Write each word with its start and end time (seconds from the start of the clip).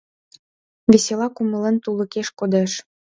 Весела 0.91 1.27
кумылем 1.35 1.75
тулыкеш 1.83 2.27
кодеш. 2.39 2.71